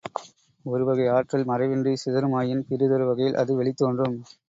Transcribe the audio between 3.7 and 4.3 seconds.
தோன்றும்.